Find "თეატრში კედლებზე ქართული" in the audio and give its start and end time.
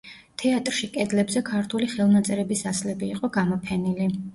0.43-1.91